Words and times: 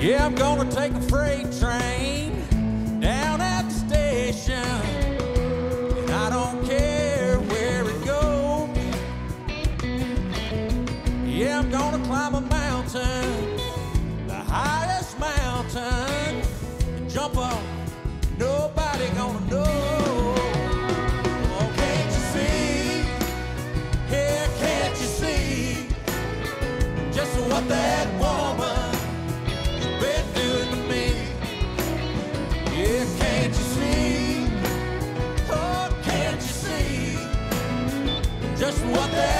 Yeah, 0.00 0.24
I'm 0.24 0.34
gonna 0.34 0.64
take 0.72 0.92
a 0.94 1.00
freight 1.02 1.52
train 1.60 2.32
down 3.00 3.42
at 3.42 3.68
the 3.68 3.74
station. 3.74 4.54
And 4.54 6.10
I 6.10 6.30
don't 6.30 6.64
care 6.66 7.38
where 7.38 7.84
it 7.86 8.06
goes. 8.06 8.70
Yeah, 11.26 11.58
I'm 11.58 11.70
gonna 11.70 12.02
climb 12.06 12.34
a 12.34 12.40
mountain. 12.40 13.59
just 38.70 38.84
what 38.84 39.10
they 39.10 39.39